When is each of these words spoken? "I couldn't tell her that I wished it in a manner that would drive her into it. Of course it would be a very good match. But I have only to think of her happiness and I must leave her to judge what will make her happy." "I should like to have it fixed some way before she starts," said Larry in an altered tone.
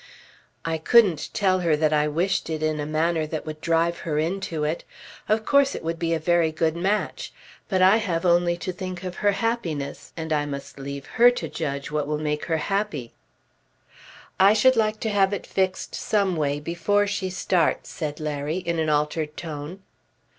"I 0.65 0.79
couldn't 0.79 1.29
tell 1.31 1.59
her 1.59 1.75
that 1.77 1.93
I 1.93 2.07
wished 2.07 2.49
it 2.49 2.63
in 2.63 2.79
a 2.79 2.87
manner 2.87 3.27
that 3.27 3.45
would 3.45 3.61
drive 3.61 3.99
her 3.99 4.17
into 4.17 4.63
it. 4.63 4.83
Of 5.29 5.45
course 5.45 5.75
it 5.75 5.83
would 5.83 5.99
be 5.99 6.15
a 6.15 6.19
very 6.19 6.51
good 6.51 6.75
match. 6.75 7.31
But 7.69 7.83
I 7.83 7.97
have 7.97 8.25
only 8.25 8.57
to 8.57 8.71
think 8.71 9.03
of 9.03 9.17
her 9.17 9.33
happiness 9.33 10.11
and 10.17 10.33
I 10.33 10.47
must 10.47 10.79
leave 10.79 11.05
her 11.05 11.29
to 11.29 11.47
judge 11.47 11.91
what 11.91 12.07
will 12.07 12.17
make 12.17 12.45
her 12.45 12.57
happy." 12.57 13.13
"I 14.39 14.53
should 14.53 14.75
like 14.75 14.99
to 15.01 15.09
have 15.09 15.33
it 15.33 15.45
fixed 15.45 15.93
some 15.93 16.35
way 16.35 16.59
before 16.59 17.05
she 17.05 17.29
starts," 17.29 17.91
said 17.91 18.19
Larry 18.19 18.57
in 18.57 18.79
an 18.79 18.89
altered 18.89 19.37
tone. 19.37 19.81